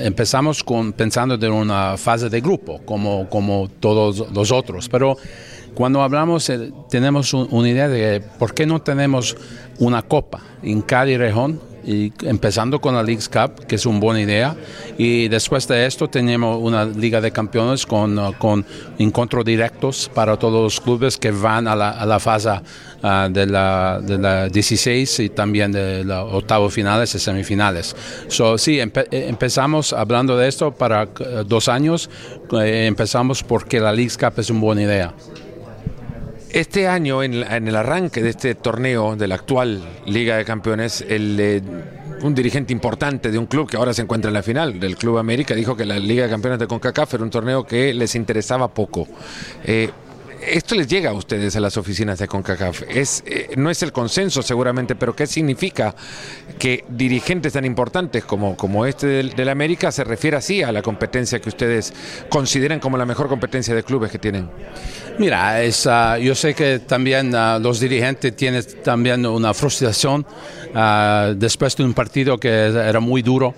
empezamos 0.00 0.62
con, 0.62 0.92
pensando 0.92 1.38
de 1.38 1.48
una 1.48 1.96
fase 1.96 2.28
de 2.28 2.42
grupo, 2.42 2.82
como, 2.84 3.26
como 3.30 3.70
todos 3.80 4.30
los 4.34 4.52
otros, 4.52 4.90
pero 4.90 5.16
cuando 5.72 6.02
hablamos 6.02 6.50
eh, 6.50 6.70
tenemos 6.90 7.32
una 7.32 7.66
idea 7.66 7.88
de 7.88 8.20
por 8.38 8.52
qué 8.52 8.66
no 8.66 8.82
tenemos 8.82 9.34
una 9.78 10.02
copa 10.02 10.42
en 10.62 10.82
cada 10.82 11.06
región 11.06 11.58
y 11.86 12.12
empezando 12.22 12.80
con 12.80 12.94
la 12.94 13.02
Leagues 13.02 13.28
Cup, 13.28 13.66
que 13.66 13.76
es 13.76 13.86
una 13.86 13.98
buena 13.98 14.20
idea, 14.20 14.56
y 14.98 15.28
después 15.28 15.66
de 15.68 15.86
esto 15.86 16.08
tenemos 16.08 16.58
una 16.60 16.84
Liga 16.84 17.20
de 17.20 17.30
Campeones 17.30 17.86
con, 17.86 18.18
uh, 18.18 18.32
con 18.38 18.64
encuentros 18.98 19.44
directos 19.44 20.10
para 20.12 20.36
todos 20.36 20.62
los 20.62 20.80
clubes 20.80 21.16
que 21.16 21.30
van 21.30 21.68
a 21.68 21.76
la, 21.76 21.90
a 21.90 22.06
la 22.06 22.18
fase 22.18 22.50
uh, 22.50 23.30
de, 23.30 23.46
la, 23.46 24.00
de, 24.02 24.18
la, 24.18 24.48
16 24.48 25.20
y 25.20 25.28
también 25.30 25.72
de 25.72 26.04
los 26.04 26.32
octavos 26.32 26.72
finales 26.72 27.14
y 27.14 27.18
semifinales. 27.18 27.94
So, 28.28 28.58
sí, 28.58 28.80
empezamos 28.80 29.92
hablando 29.92 30.36
de 30.36 30.48
esto 30.48 30.72
para 30.72 31.04
uh, 31.04 31.44
dos 31.44 31.68
años, 31.68 32.08
eh, 32.52 32.86
empezamos 32.86 33.42
porque 33.42 33.80
la 33.80 33.92
Leagues 33.92 34.16
Cup 34.16 34.34
es 34.38 34.50
una 34.50 34.60
buena 34.60 34.82
idea. 34.82 35.14
Este 36.54 36.86
año, 36.86 37.20
en, 37.24 37.34
el 37.34 37.74
arranque 37.74 38.22
de 38.22 38.30
este 38.30 38.54
torneo 38.54 39.16
de 39.16 39.26
la 39.26 39.34
actual 39.34 39.82
Liga 40.06 40.36
de 40.36 40.44
Campeones, 40.44 41.04
el, 41.08 41.36
eh, 41.40 41.60
un 42.22 42.32
dirigente 42.32 42.72
importante 42.72 43.32
de 43.32 43.38
un 43.38 43.46
club 43.46 43.68
que 43.68 43.76
ahora 43.76 43.92
se 43.92 44.02
encuentra 44.02 44.28
en 44.28 44.34
la 44.34 44.42
final, 44.44 44.78
del 44.78 44.96
Club 44.96 45.18
América, 45.18 45.56
dijo 45.56 45.76
que 45.76 45.84
la 45.84 45.98
Liga 45.98 46.22
de 46.22 46.30
Campeones 46.30 46.60
de 46.60 46.68
CONCACAF 46.68 47.14
era 47.14 47.24
un 47.24 47.30
torneo 47.30 47.64
que 47.64 47.92
les 47.92 48.14
interesaba 48.14 48.68
poco. 48.68 49.08
Eh, 49.64 49.90
esto 50.46 50.74
les 50.74 50.86
llega 50.86 51.10
a 51.10 51.12
ustedes 51.12 51.56
a 51.56 51.60
las 51.60 51.76
oficinas 51.76 52.18
de 52.18 52.28
CONCACAF. 52.28 52.82
Es, 52.88 53.22
eh, 53.26 53.50
no 53.56 53.70
es 53.70 53.82
el 53.82 53.92
consenso 53.92 54.42
seguramente, 54.42 54.94
pero 54.94 55.14
¿qué 55.14 55.26
significa 55.26 55.94
que 56.58 56.84
dirigentes 56.88 57.52
tan 57.52 57.64
importantes 57.64 58.24
como, 58.24 58.56
como 58.56 58.86
este 58.86 59.06
del, 59.06 59.48
América 59.48 59.92
se 59.92 60.04
refiere 60.04 60.36
así 60.36 60.62
a 60.62 60.72
la 60.72 60.82
competencia 60.82 61.38
que 61.40 61.48
ustedes 61.48 61.92
consideran 62.28 62.80
como 62.80 62.96
la 62.96 63.06
mejor 63.06 63.28
competencia 63.28 63.74
de 63.74 63.82
clubes 63.82 64.10
que 64.10 64.18
tienen? 64.18 64.50
Mira, 65.18 65.62
es, 65.62 65.86
ah, 65.86 66.18
yo 66.18 66.34
sé 66.34 66.54
que 66.54 66.80
también 66.80 67.34
ah, 67.34 67.58
los 67.60 67.80
dirigentes 67.80 68.34
tienen 68.34 68.64
también 68.82 69.24
una 69.26 69.54
frustración 69.54 70.26
ah, 70.74 71.32
después 71.36 71.76
de 71.76 71.84
un 71.84 71.94
partido 71.94 72.38
que 72.38 72.48
era 72.48 73.00
muy 73.00 73.22
duro. 73.22 73.54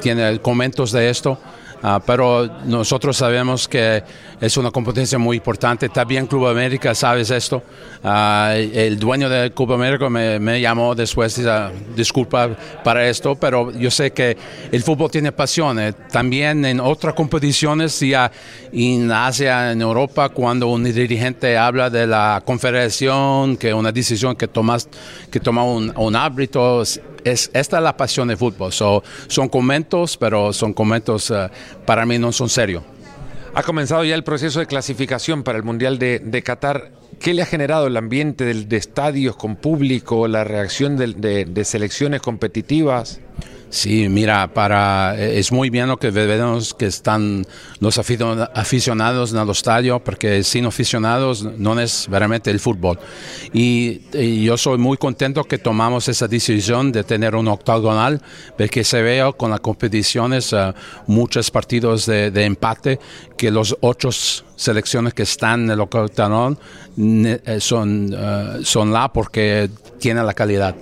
tiene 0.00 0.40
comentos 0.40 0.92
de 0.92 1.10
esto. 1.10 1.38
Ah, 1.84 2.00
pero 2.04 2.48
nosotros 2.64 3.16
sabemos 3.16 3.66
que 3.66 4.04
es 4.40 4.56
una 4.56 4.70
competencia 4.70 5.18
muy 5.18 5.38
importante. 5.38 5.88
También 5.88 6.28
Club 6.28 6.46
América, 6.46 6.94
sabes 6.94 7.30
esto. 7.30 7.60
Ah, 8.04 8.54
el 8.56 8.98
dueño 9.00 9.28
del 9.28 9.52
Club 9.52 9.72
América 9.72 10.08
me, 10.08 10.60
llamó 10.60 10.94
después, 10.94 11.36
y 11.38 11.44
disculpa 11.96 12.50
para 12.84 13.08
esto, 13.08 13.34
pero 13.34 13.72
yo 13.72 13.90
sé 13.90 14.12
que 14.12 14.36
el 14.70 14.82
fútbol 14.84 15.10
tiene 15.10 15.32
pasión. 15.32 15.78
También 16.10 16.64
en 16.64 16.78
otras 16.78 17.14
competiciones, 17.14 17.98
ya 17.98 18.30
en 18.72 19.10
Asia, 19.10 19.72
en 19.72 19.80
Europa, 19.82 20.28
cuando 20.28 20.68
un 20.68 20.84
dirigente 20.84 21.58
habla 21.58 21.90
de 21.90 22.06
la 22.06 22.42
confederación, 22.44 23.56
que 23.56 23.74
una 23.74 23.90
decisión 23.90 24.36
que, 24.36 24.46
tomas, 24.46 24.88
que 25.32 25.40
toma 25.40 25.64
un, 25.64 25.92
un 25.96 26.14
árbitro, 26.14 26.84
es, 27.24 27.50
esta 27.54 27.78
es 27.78 27.82
la 27.82 27.96
pasión 27.96 28.28
del 28.28 28.36
fútbol. 28.36 28.72
son 28.72 29.48
comentos, 29.48 30.16
pero 30.16 30.52
son 30.52 30.72
comentos 30.72 31.30
eh, 31.30 31.48
para 31.86 32.06
mí 32.06 32.18
no 32.18 32.32
son 32.32 32.48
serios. 32.48 32.82
Ha 33.54 33.62
comenzado 33.62 34.04
ya 34.04 34.14
el 34.14 34.24
proceso 34.24 34.60
de 34.60 34.66
clasificación 34.66 35.42
para 35.42 35.58
el 35.58 35.64
Mundial 35.64 35.98
de, 35.98 36.42
Qatar. 36.44 36.92
¿Qué 37.20 37.34
le 37.34 37.42
ha 37.42 37.46
generado 37.46 37.86
el 37.86 37.96
ambiente 37.96 38.44
de, 38.44 38.76
estadios 38.76 39.36
con 39.36 39.56
público, 39.56 40.26
la 40.26 40.42
reacción 40.42 40.96
de 40.96 41.64
selecciones 41.64 42.22
competitivas? 42.22 43.20
Sí, 43.72 44.06
mira, 44.10 44.52
para 44.52 45.16
eh, 45.18 45.38
es 45.38 45.50
muy 45.50 45.70
bien 45.70 45.88
lo 45.88 45.96
que 45.96 46.10
vemos 46.10 46.74
que 46.74 46.84
están 46.84 47.46
los 47.80 47.98
aficionados 47.98 49.32
en 49.32 49.38
el 49.38 49.48
estadio, 49.48 49.98
porque 49.98 50.44
sin 50.44 50.66
aficionados 50.66 51.42
no 51.42 51.80
es 51.80 52.06
realmente 52.10 52.50
el 52.50 52.60
fútbol. 52.60 52.98
Y, 53.54 54.02
yo 54.44 54.58
soy 54.58 54.76
muy 54.76 54.98
contento 54.98 55.44
que 55.44 55.56
tomamos 55.56 56.06
esa 56.06 56.28
decisión 56.28 56.92
de 56.92 57.02
tener 57.02 57.34
un 57.34 57.48
octagonal, 57.48 58.20
porque 58.58 58.84
se 58.84 59.00
ve 59.00 59.32
con 59.38 59.50
las 59.50 59.60
competiciones 59.60 60.52
uh, 60.52 60.74
muchos 61.06 61.50
partidos 61.50 62.04
de, 62.04 62.44
empate, 62.44 63.00
que 63.38 63.50
los 63.50 63.74
ocho 63.80 64.10
selecciones 64.12 65.14
que 65.14 65.22
están 65.22 65.64
en 65.64 65.70
el 65.70 65.80
octagonal 65.80 66.58
eh, 66.98 67.56
son, 67.58 68.14
son 68.64 68.92
la 68.92 69.10
porque 69.10 69.70
tienen 69.98 70.26
la 70.26 70.34
calidad 70.34 70.76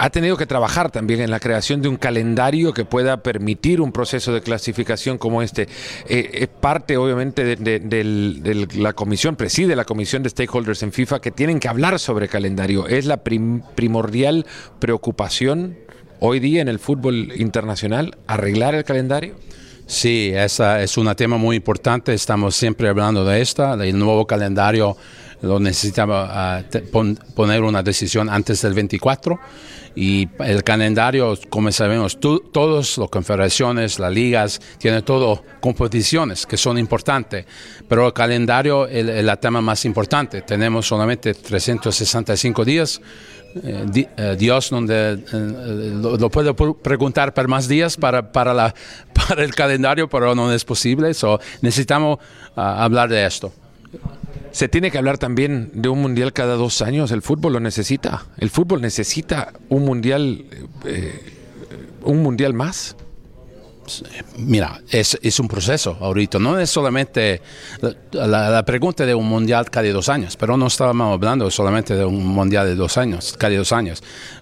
ha 0.00 0.08
tenido 0.08 0.38
que 0.38 0.46
trabajar 0.46 0.90
también 0.90 1.20
en 1.20 1.30
la 1.30 1.40
creación 1.40 1.82
de 1.82 1.88
un 1.88 1.96
calendario 1.96 2.72
que 2.72 2.86
pueda 2.86 3.22
permitir 3.22 3.82
un 3.82 3.92
proceso 3.92 4.32
de 4.32 4.40
clasificación 4.40 5.18
como 5.18 5.42
este. 5.42 5.68
Eh, 6.08 6.30
es 6.32 6.48
parte, 6.48 6.96
obviamente, 6.96 7.44
de, 7.44 8.68
la 8.76 8.94
comisión, 8.94 9.36
preside 9.36 9.76
la 9.76 9.84
comisión 9.84 10.22
de 10.22 10.30
stakeholders 10.30 10.82
en 10.84 10.92
FIFA 10.92 11.20
que 11.20 11.30
tienen 11.30 11.60
que 11.60 11.68
hablar 11.68 11.98
sobre 11.98 12.28
calendario. 12.28 12.88
¿Es 12.88 13.04
la 13.04 13.18
primordial 13.18 14.46
preocupación 14.78 15.76
hoy 16.18 16.40
día 16.40 16.62
en 16.62 16.68
el 16.68 16.78
fútbol 16.78 17.32
internacional 17.36 18.16
arreglar 18.26 18.74
el 18.74 18.84
calendario? 18.84 19.34
Sí, 19.86 20.32
esa 20.34 20.82
es 20.82 20.96
un 20.96 21.14
tema 21.14 21.36
muy 21.36 21.56
importante. 21.56 22.14
Estamos 22.14 22.56
siempre 22.56 22.88
hablando 22.88 23.22
de 23.26 23.42
esta, 23.42 23.74
el 23.74 23.98
nuevo 23.98 24.26
calendario 24.26 24.96
lo 25.42 25.58
necesitaba 25.58 26.58
ah, 26.58 26.62
poner 27.34 27.62
una 27.62 27.82
decisión 27.82 28.28
antes 28.28 28.62
del 28.62 28.74
24 28.74 29.38
y 29.94 30.28
el 30.38 30.62
calendario, 30.62 31.36
como 31.48 31.72
sabemos, 31.72 32.18
todas 32.20 32.96
las 32.96 33.08
confederaciones, 33.10 33.98
las 33.98 34.12
ligas, 34.12 34.60
tienen 34.78 35.02
todo 35.02 35.42
competiciones 35.60 36.46
que 36.46 36.56
son 36.56 36.78
importantes, 36.78 37.44
pero 37.88 38.06
el 38.06 38.12
calendario 38.12 38.86
es 38.86 39.06
el, 39.06 39.38
tema 39.38 39.60
más 39.60 39.84
importante. 39.84 40.42
Tenemos 40.42 40.86
solamente 40.86 41.34
365 41.34 42.64
días. 42.64 43.00
Eh, 43.64 44.06
eh, 44.16 44.36
Dios 44.38 44.70
donde, 44.70 45.24
eh, 45.32 45.92
lo, 46.00 46.30
puedo 46.30 46.54
preguntar 46.54 47.34
por 47.34 47.48
más 47.48 47.66
días 47.66 47.96
para, 47.96 48.30
para, 48.30 48.54
la, 48.54 48.72
para 49.12 49.42
el 49.42 49.52
calendario, 49.54 50.08
pero 50.08 50.36
no 50.36 50.52
es 50.52 50.64
posible. 50.64 51.14
So, 51.14 51.40
necesitamos 51.62 52.18
ah, 52.54 52.84
hablar 52.84 53.08
de 53.08 53.26
esto. 53.26 53.52
Se 54.52 54.68
tiene 54.68 54.90
que 54.90 54.98
hablar 54.98 55.18
también 55.18 55.70
de 55.74 55.88
un 55.88 56.00
mundial 56.00 56.32
cada 56.32 56.56
dos 56.56 56.82
años. 56.82 57.10
El 57.12 57.22
fútbol 57.22 57.54
lo 57.54 57.60
necesita. 57.60 58.26
El 58.38 58.50
fútbol 58.50 58.80
necesita 58.80 59.52
un 59.68 59.84
mundial, 59.84 60.44
eh, 60.84 61.32
un 62.02 62.22
mundial 62.22 62.54
más. 62.54 62.96
Mira, 64.36 64.80
es, 64.90 65.18
es, 65.20 65.40
un 65.40 65.48
proceso 65.48 65.96
ahorita, 66.00 66.38
no 66.38 66.60
es 66.60 66.70
solamente 66.70 67.42
la, 68.12 68.64
pregunta 68.64 69.04
de 69.04 69.16
un 69.16 69.28
mundial 69.28 69.68
cada 69.68 69.90
dos 69.90 70.08
años, 70.08 70.36
pero 70.36 70.56
no 70.56 70.68
estábamos 70.68 71.12
hablando 71.12 71.50
solamente 71.50 71.96
de 71.96 72.04
un 72.04 72.24
mundial 72.24 72.66
de 72.66 72.76
dos 72.76 72.96
años, 72.98 73.34
cada 73.36 73.56
dos 73.56 73.72
años, 73.72 74.00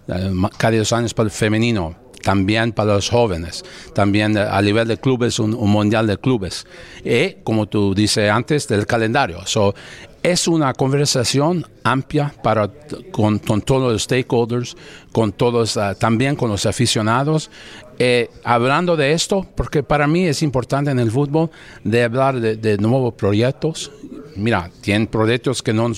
eh, 0.08 0.32
cada 0.58 0.76
dos 0.76 0.92
años 0.92 1.14
para 1.14 1.28
el 1.28 1.30
femenino, 1.30 1.96
también 2.28 2.72
para 2.72 2.92
los 2.92 3.08
jóvenes, 3.08 3.64
también 3.94 4.36
a 4.36 4.60
nivel 4.60 4.86
de 4.86 4.98
clubes, 4.98 5.38
un, 5.38 5.52
mundial 5.52 6.06
de 6.06 6.18
clubes. 6.18 6.66
Y, 7.02 7.36
como 7.42 7.64
tú 7.64 7.94
dices 7.94 8.30
antes, 8.30 8.68
del 8.68 8.84
calendario. 8.86 9.46
So, 9.46 9.74
es 10.22 10.46
una 10.46 10.74
conversación 10.74 11.64
amplia 11.84 12.34
para, 12.42 12.70
con, 13.12 13.40
todos 13.40 13.90
los 13.90 14.02
stakeholders, 14.02 14.76
con 15.10 15.32
todos, 15.32 15.78
ah, 15.78 15.94
también 15.94 16.36
con 16.36 16.50
los 16.50 16.66
aficionados. 16.66 17.50
Eh, 17.98 18.28
hablando 18.44 18.94
de 18.94 19.12
esto, 19.12 19.46
porque 19.56 19.82
para 19.82 20.06
mí 20.06 20.26
es 20.26 20.42
importante 20.42 20.90
en 20.90 20.98
el 20.98 21.10
fútbol 21.10 21.50
de 21.82 22.04
hablar 22.04 22.38
de 22.38 22.76
nuevos 22.76 23.14
proyectos. 23.14 23.90
Mira, 24.36 24.70
tienen 24.82 25.06
proyectos 25.06 25.62
que 25.62 25.72
no 25.72 25.90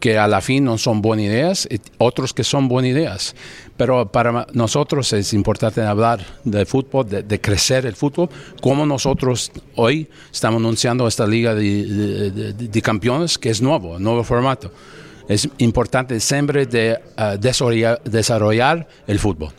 que 0.00 0.18
a 0.18 0.26
la 0.26 0.40
fin 0.40 0.64
no 0.64 0.78
son 0.78 1.02
buenas 1.02 1.26
ideas, 1.26 1.68
y 1.70 1.78
otros 1.98 2.32
que 2.32 2.42
son 2.42 2.68
buenas 2.68 2.90
ideas. 2.90 3.36
Pero 3.76 4.10
para 4.10 4.46
nosotros 4.52 5.12
es 5.12 5.32
importante 5.32 5.82
hablar 5.82 6.20
de 6.44 6.66
fútbol, 6.66 7.08
de, 7.08 7.40
crecer 7.40 7.86
el 7.86 7.94
fútbol, 7.94 8.28
como 8.60 8.84
nosotros 8.86 9.52
hoy 9.76 10.08
estamos 10.32 10.58
anunciando 10.58 11.06
esta 11.06 11.26
liga 11.26 11.54
de, 11.54 12.82
campeones, 12.82 13.38
que 13.38 13.50
es 13.50 13.62
nuevo, 13.62 13.98
nuevo 13.98 14.24
formato. 14.24 14.72
Es 15.28 15.48
importante 15.58 16.18
siempre 16.18 16.66
de, 16.66 16.98
uh, 17.16 17.38
desarrollar 17.38 18.88
el 19.06 19.18
fútbol. 19.18 19.52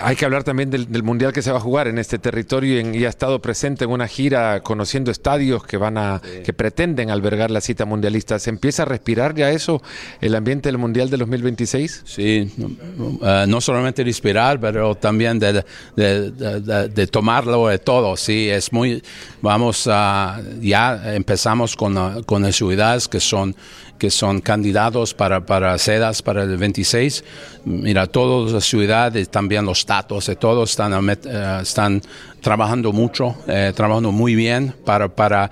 Hay 0.00 0.14
que 0.14 0.24
hablar 0.24 0.44
también 0.44 0.70
del, 0.70 1.02
mundial 1.02 1.32
que 1.32 1.42
se 1.42 1.50
va 1.50 1.58
a 1.58 1.60
jugar 1.60 1.88
en 1.88 1.98
este 1.98 2.18
territorio 2.18 2.80
y, 2.80 3.04
ha 3.04 3.08
estado 3.08 3.42
presente 3.42 3.84
en 3.84 3.90
una 3.90 4.06
gira 4.06 4.60
conociendo 4.60 5.10
estadios 5.10 5.64
que 5.64 5.76
van 5.76 5.98
a 5.98 6.22
que 6.44 6.52
pretenden 6.52 7.10
albergar 7.10 7.50
la 7.50 7.60
cita 7.60 7.84
mundialista. 7.84 8.38
¿Se 8.38 8.50
empieza 8.50 8.82
a 8.82 8.86
respirar 8.86 9.34
ya 9.34 9.50
eso, 9.50 9.82
el 10.20 10.36
ambiente 10.36 10.68
del 10.68 10.78
mundial 10.78 11.10
de 11.10 11.16
2026? 11.16 12.02
Sí, 12.04 12.52
no, 12.56 13.56
uh, 13.56 13.60
solamente 13.60 14.04
respirar, 14.04 14.60
pero 14.60 14.94
también 14.94 15.38
de, 15.38 15.64
de, 15.96 17.06
tomarlo 17.08 17.66
de 17.66 17.78
todo. 17.78 18.16
Sí, 18.16 18.48
es 18.48 18.72
muy. 18.72 19.02
Vamos 19.42 19.88
a. 19.90 20.40
Ya 20.60 21.14
empezamos 21.14 21.74
con, 21.74 22.22
con 22.24 22.42
las 22.42 22.54
ciudades 22.54 23.08
que 23.08 23.18
son 23.18 23.56
que 24.00 24.10
son 24.10 24.40
candidatos 24.40 25.12
para, 25.12 25.44
para 25.44 25.76
sedas 25.78 26.22
para 26.22 26.42
el 26.42 26.56
26. 26.56 27.22
Mira, 27.66 28.06
todas 28.06 28.50
las 28.52 28.64
ciudades, 28.64 29.28
también 29.28 29.66
los 29.66 29.80
estados, 29.80 30.30
todos 30.40 30.70
están, 30.70 31.10
eh, 31.10 31.58
están 31.60 32.02
trabajando 32.40 32.92
mucho, 32.92 33.36
eh, 33.46 33.72
trabajando 33.76 34.10
muy 34.10 34.34
bien 34.34 34.74
para, 34.86 35.08
para, 35.08 35.50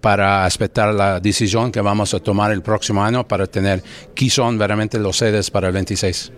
para 0.00 0.46
aceptar 0.46 0.94
la 0.94 1.20
decisión 1.20 1.70
que 1.70 1.82
vamos 1.82 2.14
a 2.14 2.18
tomar 2.18 2.50
el 2.50 2.62
próximo 2.62 3.04
año 3.04 3.28
para 3.28 3.46
tener 3.46 3.82
quién 4.14 4.30
son 4.30 4.56
verdaderamente 4.56 4.98
los 4.98 5.18
sedes 5.18 5.50
para 5.50 5.68
el 5.68 5.74
26. 5.74 6.32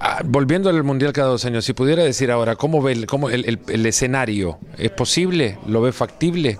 Ah, 0.00 0.22
volviendo 0.24 0.68
al 0.68 0.82
Mundial 0.82 1.12
cada 1.12 1.28
dos 1.28 1.44
años, 1.44 1.64
si 1.64 1.72
pudiera 1.72 2.02
decir 2.02 2.32
ahora, 2.32 2.56
¿cómo 2.56 2.82
ve 2.82 3.06
cómo 3.06 3.30
el, 3.30 3.60
el, 3.68 3.86
escenario? 3.86 4.58
¿Es 4.76 4.90
posible? 4.90 5.56
¿Lo 5.68 5.80
ve 5.80 5.92
factible? 5.92 6.58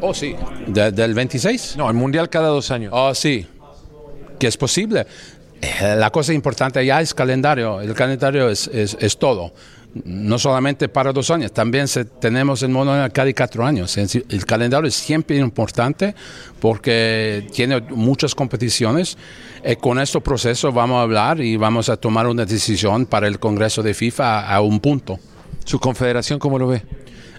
Oh, 0.00 0.12
sí. 0.12 0.34
¿Del 0.66 1.14
26? 1.14 1.76
No, 1.76 1.88
el 1.88 1.94
Mundial 1.94 2.28
cada 2.28 2.48
dos 2.48 2.70
años. 2.70 2.92
Oh, 2.94 3.14
sí. 3.14 3.46
Que 4.38 4.46
es 4.46 4.56
posible. 4.56 5.06
Eh, 5.60 5.96
la 5.96 6.10
cosa 6.10 6.32
importante 6.32 6.84
ya 6.84 7.00
es 7.00 7.14
calendario. 7.14 7.80
El 7.80 7.94
calendario 7.94 8.50
es, 8.50 8.68
es, 8.68 9.18
todo. 9.18 9.52
No 10.04 10.38
solamente 10.38 10.90
para 10.90 11.10
dos 11.10 11.30
años, 11.30 11.52
también 11.52 11.88
se, 11.88 12.04
tenemos 12.04 12.62
el 12.62 12.68
mono 12.68 12.92
cada 13.14 13.32
cuatro 13.32 13.64
años. 13.64 13.96
El 13.96 14.44
calendario 14.44 14.86
es 14.86 14.94
siempre 14.94 15.38
importante 15.38 16.14
porque 16.60 17.48
tiene 17.54 17.80
muchas 17.80 18.34
competiciones. 18.34 19.16
Y 19.64 19.72
eh, 19.72 19.76
con 19.76 19.98
este 19.98 20.20
proceso 20.20 20.70
vamos 20.70 20.98
a 20.98 21.02
hablar 21.02 21.40
y 21.40 21.56
vamos 21.56 21.88
a 21.88 21.96
tomar 21.96 22.26
una 22.26 22.44
decisión 22.44 23.06
para 23.06 23.26
el 23.26 23.38
Congreso 23.38 23.82
de 23.82 23.94
FIFA 23.94 24.46
a 24.46 24.60
un 24.60 24.80
punto. 24.80 25.18
¿Su 25.64 25.80
confederación 25.80 26.38
cómo 26.38 26.58
lo 26.58 26.68
ve? 26.68 26.82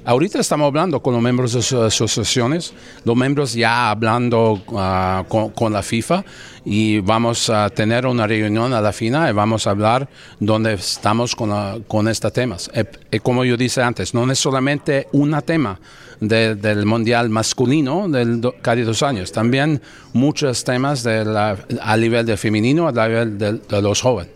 Ahorita 0.07 0.39
estamos 0.39 0.67
hablando 0.67 1.01
con 1.01 1.13
los 1.13 1.21
miembros 1.21 1.51
de 1.51 1.61
sus 1.61 1.79
asociaciones, 1.81 2.73
los 3.03 3.13
miembros 3.13 3.53
ya 3.53 3.89
hablando 3.89 4.63
ah, 4.73 5.25
con, 5.27 5.73
la 5.73 5.83
FIFA 5.83 6.23
y 6.63 7.01
vamos 7.01 7.49
a 7.49 7.69
tener 7.69 8.05
una 8.05 8.25
reunión 8.25 8.71
a 8.71 8.79
la 8.79 8.93
final 8.93 9.29
y 9.29 9.33
vamos 9.33 9.67
a 9.67 9.71
hablar 9.71 10.07
donde 10.39 10.75
estamos 10.75 11.35
con, 11.35 11.83
con 11.89 12.07
estos 12.07 12.31
temas. 12.31 12.71
Y, 12.73 12.79
eh, 12.79 12.85
eh, 13.11 13.19
como 13.19 13.43
yo 13.43 13.57
dije 13.57 13.81
antes, 13.81 14.13
no 14.13 14.31
es 14.31 14.39
solamente 14.39 15.09
un 15.11 15.37
tema 15.45 15.77
del 16.21 16.85
Mundial 16.85 17.29
masculino 17.29 18.07
del 18.07 18.41
cada 18.61 18.81
dos 18.85 19.03
años, 19.03 19.33
también 19.33 19.81
muchos 20.13 20.63
temas 20.63 21.03
de 21.03 21.57
a 21.81 21.97
nivel 21.97 22.25
de 22.25 22.37
femenino, 22.37 22.87
a 22.87 22.93
nivel 22.93 23.37
de 23.37 23.81
los 23.81 23.99
jóvenes. 23.99 24.31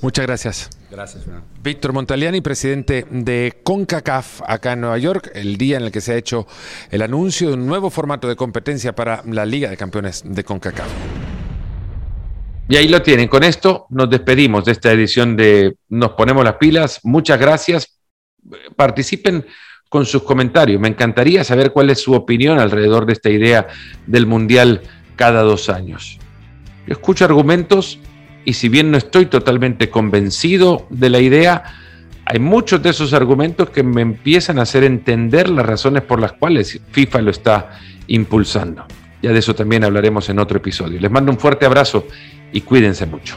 Muchas 0.00 0.26
gracias. 0.26 0.70
Gracias, 0.94 1.24
Fernando. 1.24 1.48
Víctor 1.60 1.92
Montaliani, 1.92 2.40
presidente 2.40 3.04
de 3.10 3.60
CONCACAF 3.64 4.42
acá 4.46 4.74
en 4.74 4.82
Nueva 4.82 4.96
York, 4.98 5.32
el 5.34 5.56
día 5.56 5.76
en 5.76 5.82
el 5.82 5.90
que 5.90 6.00
se 6.00 6.12
ha 6.12 6.16
hecho 6.16 6.46
el 6.88 7.02
anuncio 7.02 7.48
de 7.48 7.54
un 7.54 7.66
nuevo 7.66 7.90
formato 7.90 8.28
de 8.28 8.36
competencia 8.36 8.94
para 8.94 9.20
la 9.26 9.44
Liga 9.44 9.68
de 9.68 9.76
Campeones 9.76 10.22
de 10.24 10.44
CONCACAF. 10.44 10.86
Y 12.68 12.76
ahí 12.76 12.86
lo 12.86 13.02
tienen. 13.02 13.26
Con 13.26 13.42
esto 13.42 13.86
nos 13.90 14.08
despedimos 14.08 14.64
de 14.66 14.72
esta 14.72 14.92
edición 14.92 15.36
de 15.36 15.76
Nos 15.88 16.12
ponemos 16.12 16.44
las 16.44 16.54
pilas. 16.54 17.00
Muchas 17.02 17.40
gracias. 17.40 17.98
Participen 18.76 19.44
con 19.88 20.06
sus 20.06 20.22
comentarios. 20.22 20.80
Me 20.80 20.88
encantaría 20.88 21.42
saber 21.42 21.72
cuál 21.72 21.90
es 21.90 22.00
su 22.00 22.12
opinión 22.12 22.60
alrededor 22.60 23.04
de 23.04 23.14
esta 23.14 23.30
idea 23.30 23.66
del 24.06 24.26
Mundial 24.26 24.82
cada 25.16 25.42
dos 25.42 25.68
años. 25.68 26.20
Yo 26.86 26.92
escucho 26.92 27.24
argumentos 27.24 27.98
y 28.44 28.54
si 28.54 28.68
bien 28.68 28.90
no 28.90 28.98
estoy 28.98 29.26
totalmente 29.26 29.90
convencido 29.90 30.86
de 30.90 31.10
la 31.10 31.20
idea, 31.20 31.64
hay 32.26 32.38
muchos 32.38 32.82
de 32.82 32.90
esos 32.90 33.12
argumentos 33.12 33.70
que 33.70 33.82
me 33.82 34.02
empiezan 34.02 34.58
a 34.58 34.62
hacer 34.62 34.84
entender 34.84 35.48
las 35.50 35.66
razones 35.66 36.02
por 36.02 36.20
las 36.20 36.32
cuales 36.32 36.80
FIFA 36.90 37.22
lo 37.22 37.30
está 37.30 37.78
impulsando. 38.06 38.86
Ya 39.22 39.32
de 39.32 39.38
eso 39.38 39.54
también 39.54 39.84
hablaremos 39.84 40.28
en 40.28 40.38
otro 40.38 40.58
episodio. 40.58 41.00
Les 41.00 41.10
mando 41.10 41.32
un 41.32 41.38
fuerte 41.38 41.66
abrazo 41.66 42.06
y 42.52 42.60
cuídense 42.60 43.06
mucho. 43.06 43.36